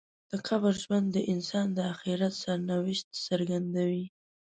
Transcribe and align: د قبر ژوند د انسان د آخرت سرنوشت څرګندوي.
د 0.31 0.33
قبر 0.47 0.73
ژوند 0.83 1.07
د 1.11 1.17
انسان 1.33 1.67
د 1.73 1.79
آخرت 1.93 2.33
سرنوشت 2.43 3.05
څرګندوي. 3.27 4.05